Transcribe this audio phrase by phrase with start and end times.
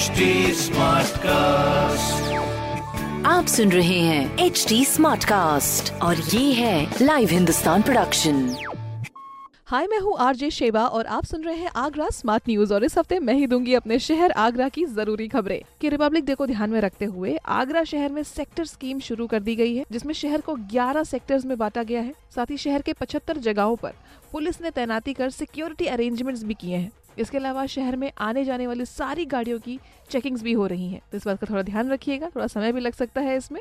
[0.00, 0.68] HD
[1.18, 2.32] cast
[3.26, 8.56] आप सुन रहे हैं एच डी स्मार्ट कास्ट और ये है लाइव हिंदुस्तान प्रोडक्शन
[9.66, 12.98] हाय मैं हूँ आरजे शेबा और आप सुन रहे हैं आगरा स्मार्ट न्यूज़ और इस
[12.98, 16.70] हफ़्ते मैं ही दूँगी अपने शहर आगरा की ज़रूरी खबरें। कि रिपब्लिक डे को ध्यान
[16.70, 20.40] में रखते हुए आगरा शहर में सेक्टर स्कीम शुरू कर दी गई है जिसमें शहर
[20.40, 23.92] को 11 सेक्टर्स में बांटा गया है साथ ही शहर के 75 जगहों पर
[24.32, 28.66] पुलिस ने तैनाती कर सिक्योरिटी अरेंजमेंट्स भी किए हैं। इसके अलावा शहर में आने जाने
[28.66, 29.78] वाली सारी गाड़ियों की
[30.10, 32.80] चेकिंग्स भी हो रही हैं। तो इस बात का थोड़ा ध्यान रखिएगा, थोड़ा समय भी
[32.80, 33.60] लग सकता है इसमें।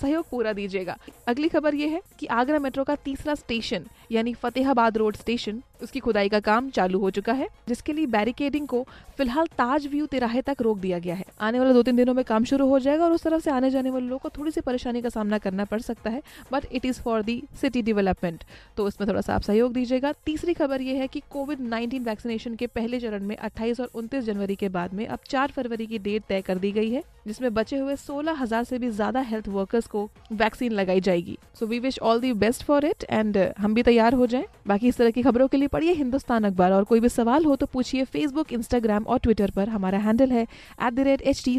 [0.00, 0.96] सहयोग पूरा दीजिएगा।
[1.28, 6.00] अगली खबर ये है कि आगरा मेट्रो का तीसरा स्टेशन यानी फतेहाबाद रोड स्टेशन उसकी
[6.00, 8.82] खुदाई का काम चालू हो चुका है, जिसके लिए बैरिकेडिंग को
[9.18, 12.24] फ़िलहाल ताज व्यू तिराहे तक रोक दिया गया है। आने वाले दो तीन दिनों में
[12.24, 14.60] काम शुरू हो जाएगा और उस तरफ़ से आने जाने वाले लोगों को थोड़ी सी
[14.60, 16.22] परेशानी का सामना करना पड़ सकता है
[16.52, 18.44] but it is for the city development
[18.76, 22.54] तो इसमें थोड़ा सा आप सहयोग दीजिएगा। तीसरी खबर यह है कि कोविड नाइन्टीन वैक्सीनेशन
[22.54, 25.98] के पहले चरण में अट्ठाईस और उनतीस जनवरी के बाद में अब चार फरवरी की
[25.98, 29.48] डेट तय कर दी गई है। जिसमें बचे हुए सोलह हज़ार से भी ज़्यादा हेल्थ
[29.50, 33.74] वर्कर्स को वैक्सीन लगाई जाएगी। So we wish all the best for it and हम
[33.74, 36.84] भी तैयार हो जाएँ। बाकी इस तरह की खबरों के लिए पढ़िए हिंदुस्तान अखबार और
[36.84, 40.92] कोई भी सवाल हो तो पूछिए फेसबुक इंस्टाग्राम और ट्विटर पर। हमारा हैंडल है at
[40.92, 41.58] the rate H T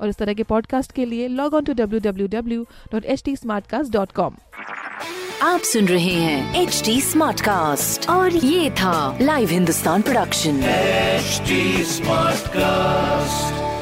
[0.00, 3.22] और इस तरह के पॉडकास्ट के लिए log on to W W W dot H
[3.24, 3.34] T
[3.90, 4.36] dot com
[5.42, 10.62] आप सुन रहे हैं एच डी स्मार्ट कास्ट और ये था live Hindustan production
[11.18, 13.75] HD Smartcast.